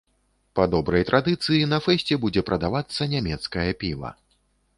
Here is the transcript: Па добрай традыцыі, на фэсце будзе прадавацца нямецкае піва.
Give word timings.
Па 0.59 0.63
добрай 0.75 1.03
традыцыі, 1.09 1.67
на 1.73 1.79
фэсце 1.89 2.17
будзе 2.25 2.41
прадавацца 2.49 3.01
нямецкае 3.13 3.69
піва. 3.87 4.11